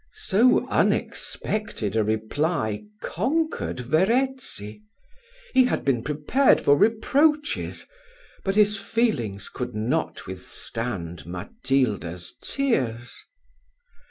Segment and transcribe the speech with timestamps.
[0.13, 4.81] So unexpected a reply conquered Verezzi.
[5.53, 7.85] He had been prepared for reproaches,
[8.43, 13.15] but his feelings could not withstand Matilda's tears.